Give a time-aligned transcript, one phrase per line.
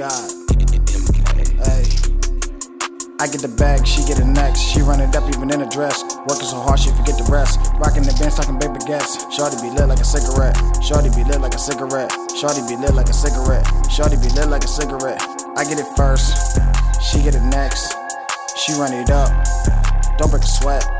[0.00, 1.84] Hey.
[3.20, 4.60] I get the bag, she get it next.
[4.60, 6.00] She run it up even in a dress.
[6.24, 7.60] Working so hard, she forget the rest.
[7.76, 9.28] Rocking the bench, talking baby guests.
[9.28, 10.56] Shorty be lit like a cigarette.
[10.80, 12.08] Shorty be lit like a cigarette.
[12.32, 13.68] Shorty be lit like a cigarette.
[13.92, 15.20] Shorty be lit like a cigarette.
[15.60, 16.32] I get it first,
[17.04, 17.92] she get it next.
[18.56, 19.28] She run it up,
[20.16, 20.99] don't break a sweat.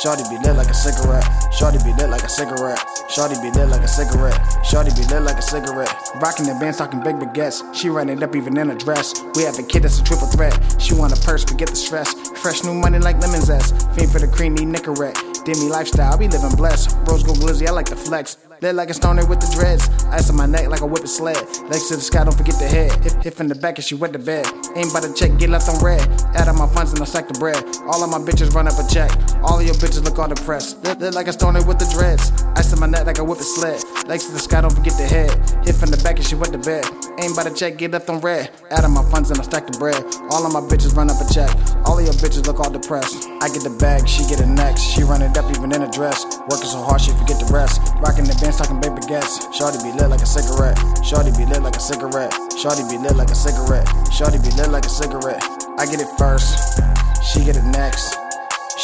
[0.00, 1.26] Shorty be lit like a cigarette.
[1.52, 2.78] Shorty be lit like a cigarette.
[3.10, 4.38] Shorty be lit like a cigarette.
[4.64, 5.92] Shorty be lit like a cigarette.
[6.22, 7.74] Rocking the bands, talking big baguettes.
[7.74, 9.12] She run it up even in a dress.
[9.34, 10.54] We have a kid that's a triple threat.
[10.80, 12.14] She want a purse, forget the stress.
[12.38, 13.74] Fresh new money like lemon zest.
[13.96, 15.44] Fiend for the creamy Nicorette.
[15.44, 16.96] Demi lifestyle, I be living blessed.
[17.08, 18.36] Rose gold glizzy, I like the flex.
[18.60, 19.88] Lit like a stoner with the dreads.
[20.06, 21.38] Ice on my neck like a whipped sled.
[21.70, 22.90] Legs to the sky, don't forget the head.
[23.04, 24.46] Hip, hip in the back and she wet the bed.
[24.74, 26.02] Ain't by the check, get left on red.
[26.34, 27.62] Add up my funds and I stack the bread.
[27.86, 29.10] All of my bitches run up a check.
[29.42, 30.82] All of your bitches look all depressed.
[30.82, 32.32] Lit, lit like a stoner with the dreads.
[32.56, 33.78] Ice on my neck like a whipped sled.
[34.08, 35.28] Legs to the sky, don't forget the head.
[35.68, 36.80] Hit from the back and she wet the bed.
[37.20, 38.48] Ain't by the check, get left on red.
[38.72, 40.00] Add up my funds and I stack the bread.
[40.32, 41.52] All of my bitches run up a check.
[41.84, 43.28] All of your bitches look all depressed.
[43.44, 44.80] I get the bag, she get it next.
[44.80, 46.24] She run it up even in a dress.
[46.48, 47.84] Working so hard, she forget the rest.
[48.00, 49.44] Rocking the bench, talking baby gas.
[49.52, 50.80] Shorty be lit like a cigarette.
[51.04, 52.32] Shorty be lit like a cigarette.
[52.56, 53.84] Shorty be lit like a cigarette.
[54.08, 55.44] Shorty be lit like a cigarette.
[55.76, 56.80] I get it first,
[57.28, 58.16] she get it next.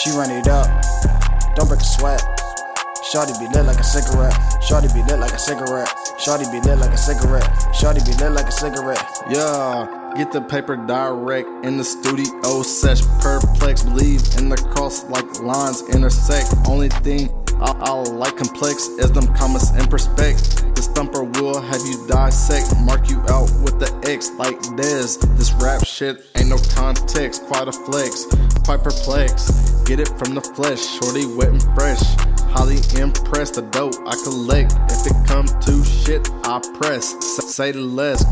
[0.04, 0.68] She run it up,
[1.56, 2.43] don't break a sweat.
[3.12, 4.34] Shorty be lit like a cigarette.
[4.62, 5.88] Shorty be lit like a cigarette.
[6.18, 7.74] Shorty be lit like a cigarette.
[7.74, 9.04] Shorty be lit like a cigarette.
[9.28, 13.02] Yeah, get the paper direct in the studio sesh.
[13.20, 16.54] Perplex, believe in the cross like lines intersect.
[16.66, 17.28] Only thing
[17.60, 20.64] I, I like complex is them commas in perspect.
[20.74, 25.20] This thumper will have you dissect, mark you out with the X like Dez.
[25.36, 28.26] This rap shit ain't no context, quite a flex,
[28.64, 29.50] quite perplex.
[29.84, 32.00] Get it from the flesh, shorty wet and fresh.
[33.34, 34.78] Impressed, the dope I collect.
[34.94, 37.18] If it come to shit, I press.
[37.50, 38.22] Say less.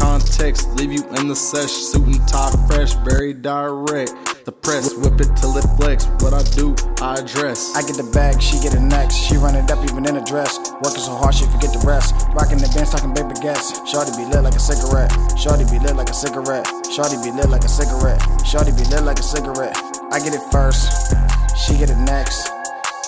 [0.00, 1.70] Context, leave you in the sesh.
[1.70, 4.10] Suit and tie fresh, very direct.
[4.46, 6.10] The press, whip it till it flex.
[6.26, 7.70] What I do, I address.
[7.78, 9.14] I get the bag, she get it next.
[9.14, 10.58] She run it up even in a dress.
[10.82, 12.18] Working so hard, she forget the rest.
[12.34, 13.78] Rocking the bench, talking baby gas.
[13.86, 15.14] Shorty be lit like a cigarette.
[15.38, 16.66] Shorty be lit like a cigarette.
[16.90, 18.18] Shorty be lit like a cigarette.
[18.42, 19.78] Shorty be lit like a cigarette.
[20.10, 21.14] I get it first,
[21.54, 22.50] she get it next.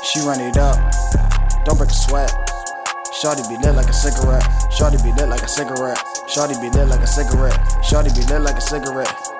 [0.02, 0.78] She run it up,
[1.64, 2.32] don't break a sweat.
[3.20, 4.46] Shorty be lit like a cigarette.
[4.72, 5.98] Shorty be lit like a cigarette.
[6.28, 7.58] Shorty be lit like a cigarette.
[7.84, 9.39] Shorty be lit like a cigarette.